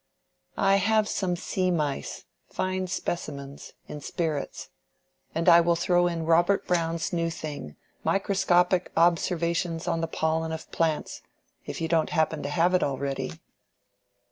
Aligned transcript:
"I 0.57 0.77
have 0.77 1.07
some 1.07 1.35
sea 1.35 1.69
mice—fine 1.69 2.87
specimens—in 2.87 4.01
spirits. 4.01 4.69
And 5.35 5.47
I 5.47 5.61
will 5.61 5.75
throw 5.75 6.07
in 6.07 6.25
Robert 6.25 6.65
Brown's 6.65 7.13
new 7.13 7.29
thing—'Microscopic 7.29 8.91
Observations 8.97 9.87
on 9.87 10.01
the 10.01 10.07
Pollen 10.07 10.51
of 10.53 10.71
Plants'—if 10.71 11.79
you 11.79 11.87
don't 11.87 12.09
happen 12.09 12.41
to 12.41 12.49
have 12.49 12.73
it 12.73 12.81
already." 12.81 13.33